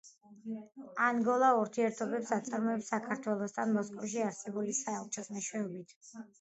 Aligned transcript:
ანგოლა 1.07 1.49
ურთიერთობებს 1.57 2.33
აწარმოებს 2.39 2.89
საქართველოსთან 2.95 3.77
მოსკოვში 3.79 4.27
არსებული 4.33 4.77
საელჩოს 4.83 5.33
მეშვეობით. 5.39 5.99